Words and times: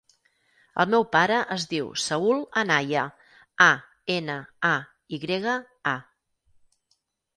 El 0.83 0.87
meu 0.93 1.03
pare 1.15 1.35
es 1.55 1.65
diu 1.73 1.91
Saül 2.05 2.41
Anaya: 2.63 3.03
a, 3.69 3.69
ena, 4.17 4.39
a, 4.71 4.75
i 5.15 5.21
grega, 5.27 5.57
a. 5.97 5.97